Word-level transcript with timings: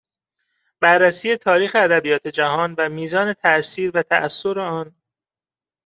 بررسی 0.79 1.37
تاریخ 1.37 1.75
ادبیات 1.75 2.27
جهان 2.27 2.75
و 2.77 2.89
میزان 2.89 3.33
تاثیر 3.33 3.91
و 3.93 4.03
تاثر 4.03 4.59
آن 4.59 4.95